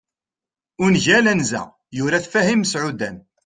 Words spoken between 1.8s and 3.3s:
yura-t Fahim Meɛudan